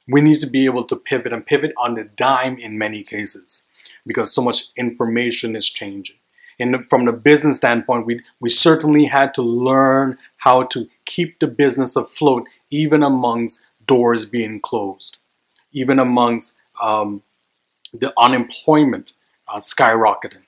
We 0.08 0.22
need 0.22 0.40
to 0.40 0.48
be 0.48 0.66
able 0.66 0.84
to 0.86 0.96
pivot 0.96 1.34
and 1.34 1.46
pivot 1.46 1.74
on 1.78 1.96
the 1.96 2.04
dime 2.04 2.58
in 2.58 2.78
many 2.78 3.04
cases 3.04 3.66
because 4.06 4.34
so 4.34 4.42
much 4.42 4.70
information 4.76 5.56
is 5.56 5.70
changing. 5.70 6.18
And 6.60 6.88
from 6.90 7.06
the 7.06 7.14
business 7.14 7.58
standpoint, 7.58 8.06
we, 8.06 8.22
we 8.40 8.50
certainly 8.50 9.06
had 9.06 9.34
to 9.36 9.42
learn 9.42 10.18
how 10.38 10.64
to 10.64 10.88
keep 11.06 11.40
the 11.40 11.48
business 11.48 11.96
afloat 11.96 12.48
even 12.70 13.02
amongst 13.02 13.66
doors 13.86 14.26
being 14.26 14.60
closed, 14.60 15.18
even 15.72 16.00
amongst 16.00 16.56
um, 16.82 17.24
the 17.94 18.14
unemployment 18.18 19.14
uh, 19.48 19.60
skyrocketing. 19.60 20.44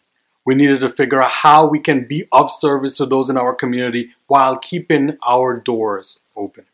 We 0.45 0.55
needed 0.55 0.81
to 0.81 0.89
figure 0.89 1.23
out 1.23 1.31
how 1.31 1.67
we 1.67 1.79
can 1.79 2.05
be 2.05 2.25
of 2.31 2.51
service 2.51 2.97
to 2.97 3.05
those 3.05 3.29
in 3.29 3.37
our 3.37 3.55
community 3.55 4.11
while 4.27 4.57
keeping 4.57 5.17
our 5.27 5.59
doors 5.59 6.21
open. 6.35 6.65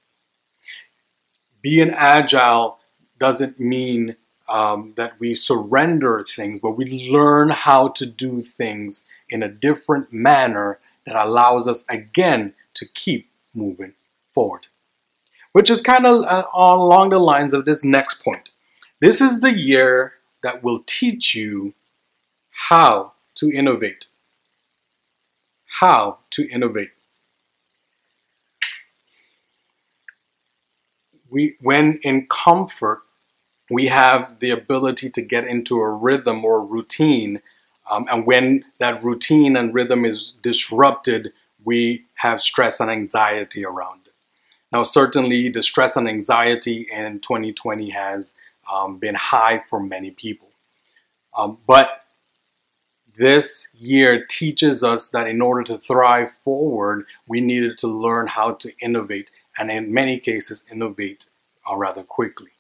Being 1.62 1.90
agile 1.92 2.80
doesn't 3.20 3.60
mean 3.60 4.16
um, 4.50 4.94
that 4.98 5.20
we 5.20 5.34
surrender 5.34 6.24
things, 6.28 6.60
but 6.60 6.72
we 6.72 6.86
learn 7.10 7.50
how 7.50 7.88
to 7.90 8.06
do 8.06 8.42
things 8.42 9.08
in 9.30 9.42
a 9.42 9.48
different 9.48 10.12
manner 10.12 10.80
that 11.06 11.16
allows 11.16 11.68
us 11.68 11.86
again 11.90 12.54
to 12.74 12.86
keep 12.86 13.30
moving 13.54 13.94
forward. 14.34 14.68
Which 15.54 15.70
is 15.70 15.82
kind 15.82 16.06
of 16.06 16.24
uh, 16.26 16.46
along 16.54 17.10
the 17.10 17.20
lines 17.20 17.54
of 17.54 17.66
this 17.66 17.84
next 17.84 18.24
point. 18.24 18.52
This 19.00 19.22
is 19.22 19.42
the 19.42 19.58
year 19.58 20.14
that 20.44 20.64
will 20.64 20.84
teach 20.86 21.36
you 21.36 21.74
how 22.70 23.14
to 23.36 23.52
innovate. 23.52 24.08
How 25.80 26.20
to 26.32 26.48
innovate. 26.50 26.92
We, 31.30 31.56
when 31.62 32.00
in 32.04 32.28
comfort, 32.28 33.04
we 33.70 33.88
have 33.88 34.40
the 34.40 34.50
ability 34.52 35.10
to 35.12 35.22
get 35.22 35.48
into 35.48 35.80
a 35.80 35.90
rhythm 35.90 36.44
or 36.44 36.62
a 36.62 36.66
routine. 36.66 37.42
Um, 37.90 38.06
and 38.12 38.28
when 38.28 38.66
that 38.80 39.02
routine 39.02 39.56
and 39.56 39.74
rhythm 39.74 40.04
is 40.04 40.34
disrupted, 40.42 41.32
we 41.64 42.04
have 42.16 42.42
stress 42.42 42.80
and 42.80 42.92
anxiety 42.92 43.64
around 43.64 44.08
it. 44.08 44.14
Now, 44.72 44.84
certainly, 44.84 45.50
the 45.50 45.64
stress 45.64 45.96
and 45.96 46.08
anxiety 46.08 46.88
in 46.92 47.20
2020 47.22 47.92
has 47.92 48.34
um, 48.72 48.98
been 48.98 49.16
high 49.16 49.60
for 49.70 49.82
many 49.82 50.12
people. 50.12 50.50
Um, 51.38 51.58
but 51.68 52.06
this 53.16 53.70
year 53.78 54.26
teaches 54.26 54.84
us 54.84 55.10
that 55.10 55.28
in 55.28 55.42
order 55.42 55.64
to 55.64 55.78
thrive 55.78 56.32
forward, 56.32 57.06
we 57.28 57.42
needed 57.42 57.78
to 57.80 57.88
learn 57.88 58.28
how 58.28 58.54
to 58.54 58.72
innovate, 58.82 59.30
and 59.58 59.70
in 59.70 59.94
many 59.94 60.20
cases, 60.20 60.66
innovate 60.72 61.30
uh, 61.70 61.76
rather 61.76 62.04
quickly. 62.04 62.52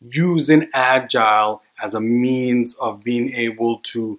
Using 0.00 0.68
agile 0.74 1.62
as 1.82 1.94
a 1.94 2.00
means 2.00 2.76
of 2.78 3.04
being 3.04 3.32
able 3.32 3.78
to 3.78 4.18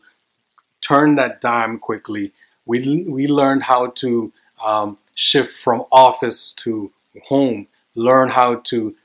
turn 0.82 1.16
that 1.16 1.42
dime 1.42 1.80
quickly, 1.80 2.32
we, 2.66 3.06
we 3.08 3.28
learned 3.28 3.64
how 3.64 3.88
to 3.88 4.32
um, 4.66 4.98
shift 5.14 5.54
from 5.54 5.86
office 5.92 6.52
to 6.52 6.92
home, 7.26 7.68
learn 7.96 8.30
how 8.30 8.56
to 8.56 8.96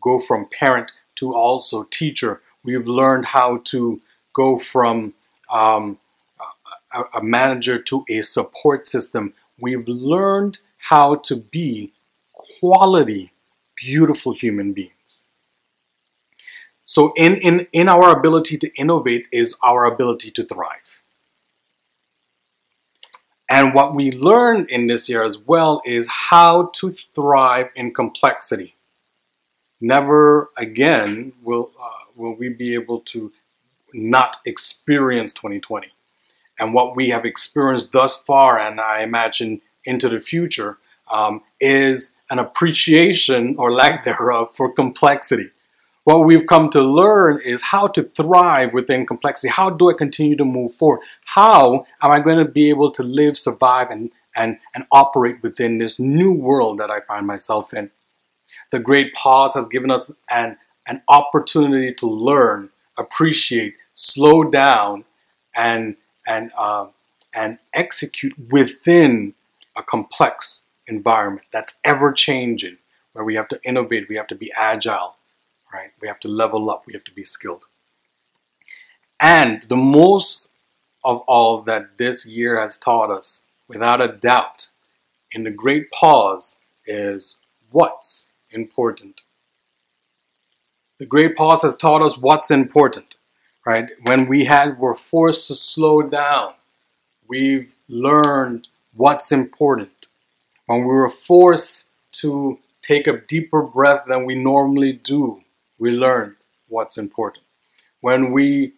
go 0.00 0.18
from 0.18 0.46
parent 0.46 0.92
to 1.22 1.32
also 1.32 1.84
teacher. 1.84 2.40
We've 2.64 2.88
learned 2.88 3.26
how 3.26 3.58
to 3.66 4.00
go 4.32 4.58
from 4.58 5.14
um, 5.52 5.98
a, 6.92 7.18
a 7.18 7.22
manager 7.22 7.78
to 7.78 8.04
a 8.10 8.22
support 8.22 8.88
system. 8.88 9.32
We've 9.56 9.86
learned 9.86 10.58
how 10.90 11.14
to 11.26 11.36
be 11.36 11.92
quality, 12.32 13.30
beautiful 13.76 14.32
human 14.32 14.72
beings. 14.72 15.22
So, 16.84 17.12
in, 17.16 17.36
in, 17.36 17.68
in 17.72 17.88
our 17.88 18.10
ability 18.10 18.58
to 18.58 18.70
innovate 18.76 19.26
is 19.30 19.56
our 19.62 19.84
ability 19.84 20.32
to 20.32 20.42
thrive. 20.42 21.02
And 23.48 23.74
what 23.74 23.94
we 23.94 24.10
learned 24.10 24.70
in 24.70 24.88
this 24.88 25.08
year 25.08 25.22
as 25.22 25.38
well 25.38 25.82
is 25.86 26.08
how 26.08 26.70
to 26.74 26.90
thrive 26.90 27.70
in 27.76 27.94
complexity. 27.94 28.74
Never 29.82 30.50
again 30.56 31.32
will, 31.42 31.72
uh, 31.78 32.04
will 32.14 32.36
we 32.36 32.48
be 32.48 32.74
able 32.74 33.00
to 33.00 33.32
not 33.92 34.36
experience 34.46 35.32
2020. 35.32 35.88
And 36.58 36.72
what 36.72 36.94
we 36.94 37.08
have 37.08 37.24
experienced 37.24 37.92
thus 37.92 38.22
far, 38.22 38.58
and 38.58 38.80
I 38.80 39.02
imagine 39.02 39.60
into 39.84 40.08
the 40.08 40.20
future, 40.20 40.78
um, 41.12 41.42
is 41.60 42.14
an 42.30 42.38
appreciation 42.38 43.56
or 43.58 43.72
lack 43.72 44.04
thereof 44.04 44.54
for 44.54 44.72
complexity. 44.72 45.50
What 46.04 46.24
we've 46.24 46.46
come 46.46 46.70
to 46.70 46.80
learn 46.80 47.40
is 47.44 47.62
how 47.62 47.88
to 47.88 48.02
thrive 48.02 48.72
within 48.72 49.04
complexity. 49.04 49.48
How 49.48 49.70
do 49.70 49.90
I 49.90 49.94
continue 49.94 50.36
to 50.36 50.44
move 50.44 50.72
forward? 50.72 51.00
How 51.24 51.86
am 52.02 52.10
I 52.10 52.20
going 52.20 52.38
to 52.38 52.50
be 52.50 52.70
able 52.70 52.90
to 52.92 53.02
live, 53.02 53.38
survive, 53.38 53.90
and, 53.90 54.12
and, 54.36 54.58
and 54.74 54.84
operate 54.90 55.42
within 55.42 55.78
this 55.78 56.00
new 56.00 56.32
world 56.32 56.78
that 56.78 56.90
I 56.90 57.00
find 57.00 57.26
myself 57.26 57.74
in? 57.74 57.90
The 58.72 58.80
great 58.80 59.12
pause 59.12 59.54
has 59.54 59.68
given 59.68 59.90
us 59.90 60.10
an, 60.30 60.56
an 60.86 61.02
opportunity 61.06 61.92
to 61.94 62.06
learn, 62.06 62.70
appreciate, 62.98 63.76
slow 63.94 64.44
down, 64.44 65.04
and 65.54 65.96
and 66.26 66.50
uh, 66.56 66.86
and 67.34 67.58
execute 67.74 68.34
within 68.50 69.34
a 69.76 69.82
complex 69.82 70.62
environment 70.86 71.46
that's 71.52 71.80
ever 71.84 72.12
changing, 72.12 72.78
where 73.12 73.24
we 73.24 73.34
have 73.34 73.48
to 73.48 73.60
innovate, 73.62 74.08
we 74.08 74.16
have 74.16 74.26
to 74.28 74.34
be 74.34 74.50
agile, 74.56 75.16
right? 75.72 75.90
We 76.00 76.08
have 76.08 76.20
to 76.20 76.28
level 76.28 76.70
up, 76.70 76.84
we 76.86 76.94
have 76.94 77.04
to 77.04 77.12
be 77.12 77.24
skilled. 77.24 77.64
And 79.20 79.62
the 79.64 79.76
most 79.76 80.52
of 81.04 81.18
all 81.26 81.60
that 81.62 81.98
this 81.98 82.26
year 82.26 82.58
has 82.58 82.78
taught 82.78 83.10
us, 83.10 83.46
without 83.68 84.00
a 84.00 84.08
doubt, 84.08 84.68
in 85.30 85.44
the 85.44 85.50
great 85.50 85.92
pause, 85.92 86.58
is 86.86 87.38
what's 87.70 88.28
important. 88.52 89.22
The 90.98 91.06
great 91.06 91.36
pause 91.36 91.62
has 91.62 91.76
taught 91.76 92.02
us 92.02 92.18
what's 92.18 92.50
important 92.50 93.16
right? 93.64 93.90
When 94.02 94.28
we 94.28 94.44
had 94.44 94.78
were 94.78 94.94
forced 94.94 95.48
to 95.48 95.54
slow 95.54 96.02
down, 96.02 96.54
we've 97.26 97.74
learned 97.88 98.68
what's 98.94 99.32
important. 99.32 100.06
When 100.66 100.80
we 100.80 100.86
were 100.86 101.08
forced 101.08 101.90
to 102.12 102.58
take 102.82 103.06
a 103.06 103.20
deeper 103.20 103.62
breath 103.62 104.04
than 104.06 104.24
we 104.26 104.34
normally 104.34 104.92
do, 104.92 105.42
we 105.78 105.90
learned 105.90 106.36
what's 106.68 106.98
important. 106.98 107.44
When 108.00 108.32
we 108.32 108.72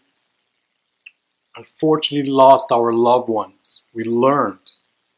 unfortunately 1.56 2.30
lost 2.30 2.70
our 2.72 2.92
loved 2.92 3.28
ones, 3.28 3.82
we 3.92 4.04
learned 4.04 4.72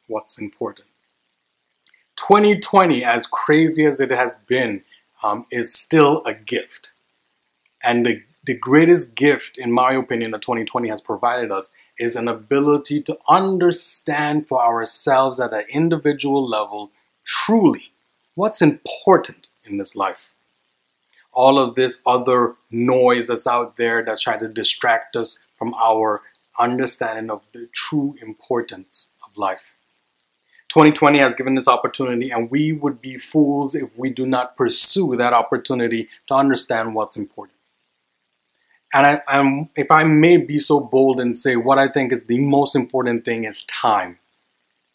what's 0.07 0.41
important. 0.41 0.86
2020, 2.27 3.05
as 3.05 3.27
crazy 3.27 3.87
as 3.87 4.01
it 4.01 4.11
has 4.11 4.39
been, 4.39 4.83
um, 5.23 5.47
is 5.53 5.73
still 5.73 6.25
a 6.25 6.35
gift. 6.35 6.91
And 7.85 8.05
the 8.05 8.23
the 8.45 8.57
greatest 8.57 9.17
gift, 9.17 9.59
in 9.59 9.73
my 9.73 9.93
opinion, 9.93 10.31
that 10.31 10.43
2020 10.43 10.89
has 10.89 11.01
provided 11.01 11.51
us 11.51 11.75
is 11.99 12.15
an 12.15 12.29
ability 12.29 13.03
to 13.03 13.19
understand 13.29 14.47
for 14.47 14.65
ourselves 14.65 15.41
at 15.41 15.53
an 15.53 15.65
individual 15.69 16.47
level 16.47 16.93
truly 17.25 17.91
what's 18.37 18.63
important 18.63 19.49
in 19.65 19.79
this 19.79 19.97
life. 19.97 20.33
All 21.33 21.59
of 21.59 21.75
this 21.75 22.03
other 22.07 22.55
noise 22.71 23.27
that's 23.27 23.49
out 23.49 23.77
there 23.77 24.05
that's 24.05 24.23
trying 24.23 24.41
to 24.41 24.49
distract 24.49 25.17
us 25.17 25.45
from 25.59 25.75
our 25.75 26.23
understanding 26.57 27.31
of 27.31 27.47
the 27.53 27.69
true 27.73 28.15
importance 28.23 29.15
of 29.25 29.37
life. 29.37 29.76
2020 30.77 31.19
has 31.19 31.35
given 31.35 31.55
this 31.55 31.69
opportunity, 31.69 32.31
and 32.31 32.51
we 32.51 32.73
would 32.73 33.01
be 33.01 33.17
fools 33.17 33.75
if 33.75 33.99
we 33.99 34.11
do 34.11 34.27
not 34.27 34.57
pursue 34.57 35.17
that 35.17 35.33
opportunity 35.33 36.09
to 36.27 36.35
understand 36.35 36.95
what's 36.95 37.17
important 37.17 37.57
and 38.97 39.21
I, 39.29 39.69
if 39.77 39.91
I 39.91 40.05
may 40.05 40.37
be 40.37 40.59
so 40.59 40.81
bold 40.81 41.21
and 41.21 41.37
say 41.37 41.57
what 41.57 41.79
I 41.79 41.89
think 41.89 42.13
is 42.13 42.27
the 42.27 42.39
most 42.39 42.75
important 42.75 43.25
thing 43.25 43.45
is 43.45 43.65
time. 43.65 44.19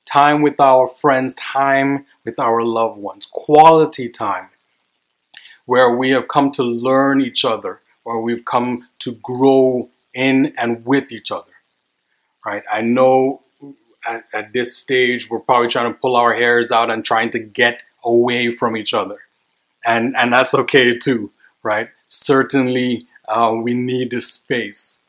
Time 0.05 0.41
with 0.41 0.59
our 0.59 0.87
friends, 0.87 1.35
time 1.35 2.05
with 2.25 2.39
our 2.39 2.63
loved 2.63 2.97
ones, 2.97 3.29
quality 3.31 4.09
time, 4.09 4.49
where 5.65 5.95
we 5.95 6.09
have 6.11 6.27
come 6.27 6.51
to 6.51 6.63
learn 6.63 7.21
each 7.21 7.45
other, 7.45 7.81
or 8.03 8.21
we've 8.21 8.43
come 8.43 8.87
to 8.99 9.13
grow 9.21 9.89
in 10.13 10.53
and 10.57 10.85
with 10.85 11.11
each 11.11 11.31
other. 11.31 11.51
Right? 12.43 12.63
I 12.71 12.81
know 12.81 13.41
at, 14.07 14.25
at 14.33 14.53
this 14.53 14.77
stage 14.77 15.29
we're 15.29 15.39
probably 15.39 15.67
trying 15.69 15.91
to 15.93 15.99
pull 15.99 16.15
our 16.15 16.33
hairs 16.33 16.71
out 16.71 16.91
and 16.91 17.05
trying 17.05 17.29
to 17.31 17.39
get 17.39 17.83
away 18.03 18.51
from 18.51 18.77
each 18.77 18.93
other. 18.93 19.19
And 19.85 20.15
and 20.17 20.33
that's 20.33 20.53
okay 20.55 20.97
too, 20.97 21.31
right? 21.63 21.89
Certainly 22.07 23.07
uh, 23.27 23.57
we 23.61 23.73
need 23.73 24.11
the 24.11 24.21
space. 24.21 25.01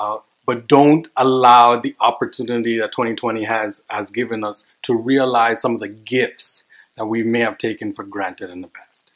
uh, 0.00 0.18
but 0.46 0.66
don't 0.68 1.08
allow 1.16 1.78
the 1.78 1.94
opportunity 2.00 2.78
that 2.78 2.92
2020 2.92 3.44
has 3.44 3.84
has 3.90 4.10
given 4.10 4.44
us 4.44 4.68
to 4.82 4.96
realize 4.96 5.60
some 5.62 5.74
of 5.74 5.80
the 5.80 5.88
gifts 5.88 6.68
that 6.96 7.06
we 7.06 7.22
may 7.22 7.40
have 7.40 7.58
taken 7.58 7.92
for 7.92 8.04
granted 8.04 8.50
in 8.50 8.62
the 8.62 8.68
past. 8.68 9.12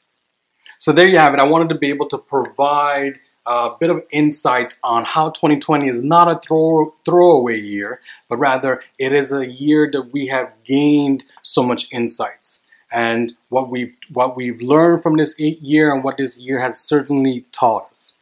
So 0.78 0.92
there 0.92 1.08
you 1.08 1.18
have 1.18 1.34
it. 1.34 1.40
I 1.40 1.46
wanted 1.46 1.70
to 1.70 1.76
be 1.78 1.90
able 1.90 2.08
to 2.08 2.18
provide 2.18 3.20
a 3.46 3.70
bit 3.78 3.90
of 3.90 4.04
insights 4.10 4.78
on 4.84 5.04
how 5.04 5.30
2020 5.30 5.88
is 5.88 6.02
not 6.02 6.30
a 6.30 6.38
throw, 6.38 6.94
throwaway 7.04 7.58
year, 7.58 8.00
but 8.28 8.36
rather 8.38 8.82
it 8.98 9.12
is 9.12 9.32
a 9.32 9.46
year 9.46 9.90
that 9.92 10.12
we 10.12 10.28
have 10.28 10.52
gained 10.64 11.24
so 11.42 11.62
much 11.62 11.92
insights. 11.92 12.62
And 12.90 13.32
what 13.48 13.70
we've 13.70 13.94
what 14.12 14.36
we've 14.36 14.60
learned 14.60 15.02
from 15.02 15.16
this 15.16 15.38
year 15.38 15.92
and 15.92 16.04
what 16.04 16.18
this 16.18 16.38
year 16.38 16.60
has 16.60 16.78
certainly 16.78 17.46
taught 17.50 17.90
us. 17.90 18.18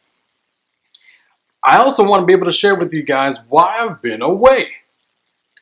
I 1.63 1.77
also 1.77 2.07
want 2.07 2.21
to 2.21 2.25
be 2.25 2.33
able 2.33 2.45
to 2.45 2.51
share 2.51 2.75
with 2.75 2.93
you 2.93 3.03
guys 3.03 3.39
why 3.49 3.79
I've 3.79 4.01
been 4.01 4.21
away. 4.21 4.77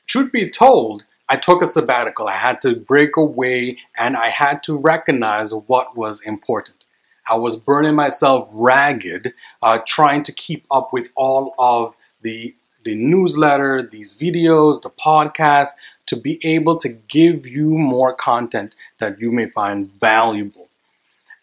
Truth 0.07 0.31
be 0.31 0.49
told, 0.49 1.05
I 1.27 1.35
took 1.37 1.61
a 1.61 1.67
sabbatical. 1.67 2.27
I 2.27 2.37
had 2.37 2.61
to 2.61 2.75
break 2.75 3.17
away 3.17 3.77
and 3.97 4.15
I 4.15 4.29
had 4.29 4.63
to 4.63 4.77
recognize 4.77 5.53
what 5.53 5.97
was 5.97 6.21
important. 6.21 6.85
I 7.29 7.35
was 7.35 7.55
burning 7.55 7.95
myself 7.95 8.49
ragged 8.51 9.33
uh, 9.61 9.79
trying 9.85 10.23
to 10.23 10.31
keep 10.31 10.65
up 10.71 10.91
with 10.91 11.09
all 11.15 11.53
of 11.59 11.95
the, 12.21 12.55
the 12.83 12.95
newsletter, 12.95 13.83
these 13.83 14.17
videos, 14.17 14.81
the 14.81 14.89
podcast, 14.89 15.69
to 16.07 16.15
be 16.15 16.39
able 16.43 16.77
to 16.77 16.89
give 16.89 17.45
you 17.45 17.77
more 17.77 18.13
content 18.13 18.73
that 18.99 19.19
you 19.19 19.31
may 19.31 19.47
find 19.47 19.91
valuable. 19.91 20.69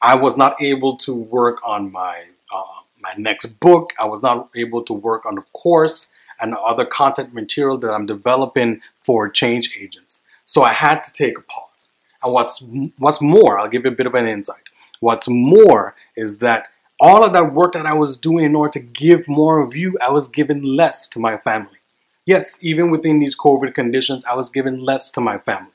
I 0.03 0.17
was 0.17 0.37
not 0.37 0.61
able 0.61 0.97
to 0.99 1.15
work 1.15 1.61
on 1.65 1.93
my 1.93 2.25
uh, 2.55 2.81
my 3.01 3.13
next 3.17 3.61
book. 3.61 3.93
I 3.99 4.07
was 4.07 4.23
not 4.23 4.51
able 4.57 4.83
to 4.85 4.93
work 4.93 5.25
on 5.25 5.37
the 5.37 5.45
course 5.53 6.13
and 6.41 6.55
other 6.55 6.85
content 6.85 7.33
material 7.33 7.79
that 7.79 7.93
I'm 7.93 8.07
developing 8.07 8.81
for 8.97 9.29
change 9.31 9.77
agents. 9.81 10.23
So 10.45 10.63
I 10.63 10.73
had 10.73 11.03
to 11.05 11.13
take 11.13 11.39
a 11.39 11.43
pause. 11.43 11.93
And 12.23 12.33
what's 12.33 12.67
what's 12.99 13.23
more, 13.23 13.59
I'll 13.59 13.69
give 13.69 13.85
you 13.85 13.93
a 13.93 13.95
bit 13.95 14.07
of 14.07 14.15
an 14.15 14.27
insight. 14.27 14.66
What's 15.01 15.29
more 15.29 15.95
is 16.17 16.39
that 16.39 16.69
all 16.99 17.25
of 17.25 17.33
that 17.35 17.53
work 17.53 17.75
that 17.75 17.87
I 17.87 17.93
was 17.93 18.17
doing 18.17 18.45
in 18.45 18.55
order 18.55 18.73
to 18.73 18.81
give 18.81 19.29
more 19.29 19.61
of 19.61 19.77
you, 19.77 19.99
I 20.01 20.11
was 20.11 20.29
giving 20.29 20.63
less 20.63 21.07
to 21.09 21.19
my 21.19 21.37
family. 21.37 21.79
Yes, 22.25 22.63
even 22.65 22.91
within 22.91 23.19
these 23.19 23.39
COVID 23.39 23.75
conditions, 23.75 24.25
I 24.25 24.35
was 24.35 24.51
giving 24.51 24.81
less 24.81 25.11
to 25.13 25.21
my 25.21 25.39
family. 25.39 25.71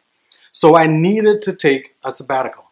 So 0.52 0.76
I 0.76 0.88
needed 0.88 1.42
to 1.44 1.56
take 1.56 1.96
a 2.04 2.12
sabbatical. 2.12 2.72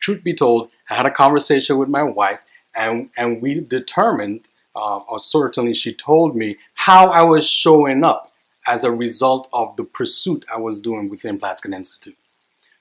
Truth 0.00 0.24
be 0.24 0.32
told, 0.32 0.70
I 0.88 0.94
had 0.94 1.04
a 1.04 1.10
conversation 1.10 1.76
with 1.76 1.88
my 1.88 2.02
wife, 2.02 2.40
and, 2.74 3.10
and 3.18 3.42
we 3.42 3.60
determined, 3.60 4.48
uh, 4.74 4.98
or 4.98 5.18
certainly 5.18 5.74
she 5.74 5.92
told 5.92 6.34
me, 6.34 6.56
how 6.74 7.08
I 7.08 7.22
was 7.22 7.50
showing 7.50 8.04
up 8.04 8.32
as 8.66 8.84
a 8.84 8.92
result 8.92 9.48
of 9.52 9.76
the 9.76 9.84
pursuit 9.84 10.44
I 10.52 10.58
was 10.58 10.80
doing 10.80 11.10
within 11.10 11.38
Plaskett 11.38 11.74
Institute. 11.74 12.16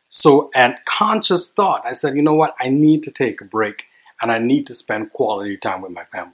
So, 0.09 0.49
at 0.55 0.85
conscious 0.85 1.51
thought, 1.51 1.85
I 1.85 1.93
said, 1.93 2.15
you 2.15 2.21
know 2.21 2.33
what? 2.33 2.55
I 2.59 2.69
need 2.69 3.03
to 3.03 3.11
take 3.11 3.41
a 3.41 3.45
break 3.45 3.85
and 4.21 4.31
I 4.31 4.39
need 4.39 4.65
to 4.67 4.73
spend 4.73 5.11
quality 5.11 5.57
time 5.57 5.81
with 5.81 5.91
my 5.91 6.03
family. 6.05 6.33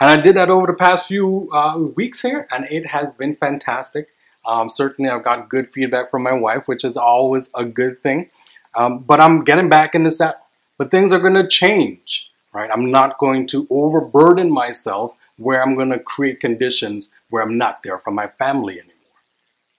And 0.00 0.10
I 0.10 0.20
did 0.20 0.36
that 0.36 0.50
over 0.50 0.66
the 0.66 0.72
past 0.72 1.06
few 1.06 1.48
uh, 1.52 1.78
weeks 1.78 2.22
here, 2.22 2.48
and 2.50 2.66
it 2.70 2.86
has 2.86 3.12
been 3.12 3.36
fantastic. 3.36 4.08
Um, 4.44 4.70
certainly, 4.70 5.10
I've 5.10 5.22
got 5.22 5.48
good 5.48 5.68
feedback 5.68 6.10
from 6.10 6.22
my 6.24 6.32
wife, 6.32 6.66
which 6.66 6.84
is 6.84 6.96
always 6.96 7.50
a 7.54 7.64
good 7.64 8.02
thing. 8.02 8.30
Um, 8.74 9.00
but 9.00 9.20
I'm 9.20 9.44
getting 9.44 9.68
back 9.68 9.94
in 9.94 10.02
the 10.02 10.10
set. 10.10 10.42
But 10.78 10.90
things 10.90 11.12
are 11.12 11.20
going 11.20 11.34
to 11.34 11.46
change, 11.46 12.28
right? 12.52 12.70
I'm 12.72 12.90
not 12.90 13.18
going 13.18 13.46
to 13.48 13.66
overburden 13.70 14.50
myself 14.50 15.14
where 15.36 15.62
I'm 15.62 15.76
going 15.76 15.92
to 15.92 15.98
create 15.98 16.40
conditions 16.40 17.12
where 17.30 17.42
I'm 17.42 17.56
not 17.56 17.82
there 17.82 17.98
for 17.98 18.10
my 18.10 18.26
family 18.26 18.80
anymore, 18.80 18.96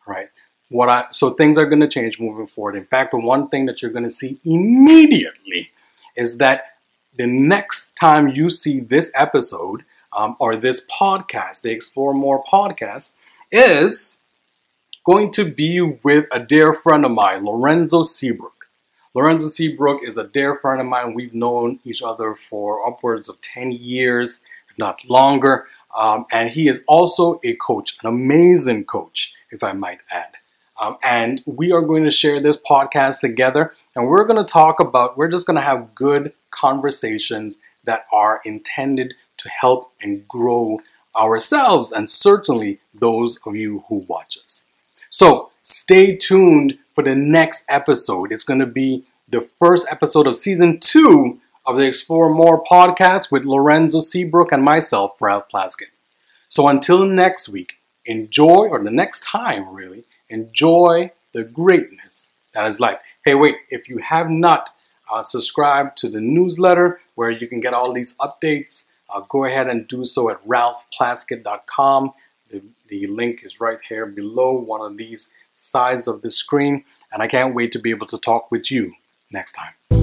right? 0.08 0.28
What 0.74 0.90
I 0.90 1.06
so 1.12 1.30
things 1.30 1.58
are 1.58 1.68
going 1.68 1.82
to 1.82 1.88
change 1.88 2.20
moving 2.20 2.48
forward. 2.48 2.76
In 2.76 2.86
fact, 2.86 3.14
one 3.14 3.48
thing 3.48 3.68
that 3.68 3.82
you're 3.82 3.92
going 3.92 4.06
to 4.06 4.12
see 4.12 4.40
immediately 4.44 5.70
is 6.16 6.40
that 6.40 6.78
the 7.16 7.28
next 7.28 7.92
time 7.92 8.30
you 8.30 8.50
see 8.50 8.80
this 8.80 9.12
episode 9.16 9.86
um, 10.18 10.36
or 10.40 10.56
this 10.56 10.84
podcast, 10.88 11.62
the 11.62 11.72
Explore 11.72 12.16
More 12.16 12.44
podcast, 12.44 13.18
is 13.52 14.24
going 15.06 15.32
to 15.34 15.46
be 15.46 15.80
with 15.80 16.26
a 16.32 16.40
dear 16.40 16.74
friend 16.74 17.06
of 17.06 17.12
mine, 17.12 17.46
Lorenzo 17.46 18.02
Seabrook. 18.02 18.68
Lorenzo 19.14 19.48
Seabrook 19.48 20.02
is 20.04 20.18
a 20.18 20.28
dear 20.28 20.56
friend 20.56 20.82
of 20.82 20.88
mine. 20.88 21.14
We've 21.14 21.36
known 21.36 21.80
each 21.84 22.02
other 22.02 22.34
for 22.34 22.88
upwards 22.88 23.30
of 23.30 23.40
10 23.42 23.74
years, 23.74 24.44
if 24.72 24.80
not 24.80 25.08
longer. 25.08 25.68
Um, 25.96 26.26
and 26.34 26.50
he 26.50 26.68
is 26.68 26.84
also 26.88 27.40
a 27.44 27.54
coach, 27.58 27.96
an 28.02 28.10
amazing 28.10 28.86
coach, 28.86 29.36
if 29.52 29.64
I 29.64 29.74
might 29.74 30.00
add. 30.10 30.34
Um, 30.82 30.98
and 31.04 31.42
we 31.46 31.72
are 31.72 31.82
going 31.82 32.04
to 32.04 32.12
share 32.12 32.40
this 32.40 32.58
podcast 32.58 33.22
together 33.22 33.74
and 33.96 34.08
we're 34.08 34.26
going 34.26 34.44
to 34.44 34.52
talk 34.52 34.80
about, 34.80 35.18
we're 35.18 35.30
just 35.30 35.46
going 35.46 35.56
to 35.56 35.62
have 35.62 35.94
good 35.94 36.34
conversations 36.50 37.60
that 37.84 38.06
are 38.12 38.42
intended 38.44 39.14
to 39.38 39.50
help 39.50 39.92
and 40.02 40.28
grow 40.28 40.82
ourselves 41.16 41.92
and 41.92 42.10
certainly 42.10 42.80
those 42.94 43.40
of 43.46 43.56
you 43.56 43.84
who 43.88 44.06
watch 44.08 44.38
us. 44.44 44.66
So 45.10 45.52
stay 45.62 46.16
tuned 46.16 46.80
for 46.94 47.04
the 47.04 47.16
next 47.16 47.66
episode. 47.70 48.32
It's 48.32 48.44
going 48.44 48.60
to 48.60 48.66
be 48.66 49.04
the 49.30 49.42
first 49.60 49.88
episode 49.92 50.28
of 50.28 50.36
season 50.36 50.80
two 50.80 51.40
of 51.66 51.78
the 51.78 51.88
Explore 51.88 52.34
More 52.34 52.64
podcast 52.64 53.32
with 53.32 53.46
Lorenzo 53.46 54.00
Seabrook 54.00 54.52
and 54.52 54.64
myself, 54.64 55.22
Ralph 55.22 55.50
Plaskett. 55.50 55.92
So 56.50 56.68
until 56.68 57.06
next 57.06 57.50
week, 57.50 57.74
enjoy, 58.06 58.68
or 58.70 58.84
the 58.84 58.92
next 58.92 59.24
time 59.24 59.74
really, 59.74 60.04
enjoy 60.34 61.12
the 61.34 61.44
greatness 61.44 62.36
that 62.54 62.68
is 62.68 62.80
life. 62.80 63.00
Hey, 63.26 63.36
wait, 63.36 63.56
if 63.70 63.90
you 63.90 63.98
have 64.00 64.30
not 64.30 64.70
uh, 65.12 65.22
subscribed 65.22 65.98
to 65.98 66.10
the 66.10 66.22
newsletter 66.22 67.00
where 67.16 67.32
you 67.32 67.48
can 67.48 67.60
get 67.60 67.74
all 67.74 67.94
these 67.94 68.18
updates, 68.18 68.90
uh, 69.14 69.22
go 69.28 69.46
ahead 69.46 69.68
and 69.68 69.88
do 69.88 70.06
so 70.06 70.30
at 70.30 70.44
ralphplaskett.com. 70.44 72.12
The, 72.50 72.62
the 72.88 73.08
link 73.08 73.42
is 73.44 73.60
right 73.60 73.80
here 73.90 74.06
below 74.06 74.54
one 74.54 74.82
of 74.82 74.98
these 74.98 75.32
sides 75.54 76.08
of 76.08 76.22
the 76.22 76.32
screen. 76.32 76.84
And 77.12 77.22
I 77.22 77.28
can't 77.28 77.54
wait 77.54 77.72
to 77.74 77.80
be 77.80 77.92
able 77.92 78.08
to 78.08 78.18
talk 78.18 78.52
with 78.52 78.72
you 78.72 78.94
next 79.32 79.54
time. 79.54 80.03